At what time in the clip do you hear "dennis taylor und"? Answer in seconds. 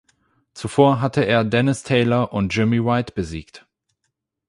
1.43-2.55